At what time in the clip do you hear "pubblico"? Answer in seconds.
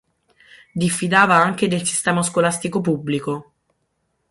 2.81-3.51